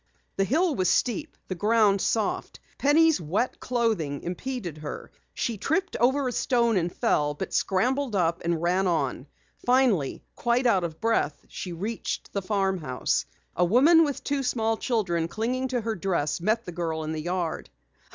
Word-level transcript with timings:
The 0.35 0.45
hill 0.45 0.73
was 0.73 0.89
steep, 0.89 1.37
the 1.47 1.53
ground 1.53 2.01
soft. 2.01 2.59
Penny's 2.79 3.21
wet 3.21 3.59
clothing 3.59 4.23
impeded 4.23 4.79
her. 4.79 5.11
She 5.35 5.59
tripped 5.59 5.95
over 5.97 6.27
a 6.27 6.31
stone 6.31 6.75
and 6.75 6.91
fell, 6.91 7.35
but 7.35 7.53
scrambling 7.53 8.15
up, 8.15 8.41
ran 8.43 8.87
on. 8.87 9.27
Finally, 9.63 10.23
quite 10.35 10.65
out 10.65 10.83
of 10.83 10.99
breath, 10.99 11.45
she 11.49 11.71
reached 11.71 12.33
the 12.33 12.41
farmhouse. 12.41 13.25
A 13.55 13.63
woman 13.63 14.03
with 14.03 14.23
two 14.23 14.41
small 14.41 14.75
children 14.75 15.27
clinging 15.27 15.67
to 15.67 15.81
her 15.81 15.93
dress, 15.93 16.41
met 16.41 16.65
the 16.65 16.71
girl 16.71 17.03
in 17.03 17.11
the 17.11 17.21
yard. 17.21 17.69